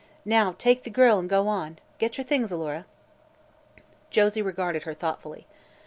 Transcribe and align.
Now 0.25 0.55
take 0.57 0.83
the 0.83 0.89
girl 0.89 1.19
and 1.19 1.29
go. 1.29 1.69
Get 1.99 2.17
your 2.17 2.25
things 2.25 2.51
on, 2.51 2.57
Alora." 2.57 2.85
Josie 4.09 4.41
regarded 4.41 4.81
her 4.81 4.95
thoughtfully. 4.95 5.45